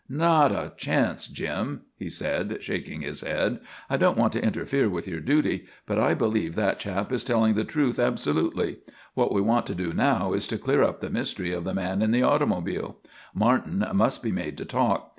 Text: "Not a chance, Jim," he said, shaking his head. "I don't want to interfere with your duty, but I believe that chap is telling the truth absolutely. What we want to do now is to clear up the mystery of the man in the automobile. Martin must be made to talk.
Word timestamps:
"Not 0.09 0.51
a 0.51 0.73
chance, 0.77 1.27
Jim," 1.27 1.81
he 1.95 2.09
said, 2.09 2.57
shaking 2.63 3.01
his 3.01 3.21
head. 3.21 3.59
"I 3.87 3.97
don't 3.97 4.17
want 4.17 4.33
to 4.33 4.41
interfere 4.43 4.89
with 4.89 5.07
your 5.07 5.19
duty, 5.19 5.67
but 5.85 5.99
I 5.99 6.15
believe 6.15 6.55
that 6.55 6.79
chap 6.79 7.11
is 7.11 7.23
telling 7.23 7.53
the 7.53 7.63
truth 7.63 7.99
absolutely. 7.99 8.77
What 9.13 9.31
we 9.31 9.41
want 9.41 9.67
to 9.67 9.75
do 9.75 9.93
now 9.93 10.33
is 10.33 10.47
to 10.47 10.57
clear 10.57 10.81
up 10.81 11.01
the 11.01 11.11
mystery 11.11 11.53
of 11.53 11.65
the 11.65 11.75
man 11.75 12.01
in 12.01 12.09
the 12.09 12.23
automobile. 12.23 12.97
Martin 13.35 13.85
must 13.93 14.23
be 14.23 14.31
made 14.31 14.57
to 14.57 14.65
talk. 14.65 15.09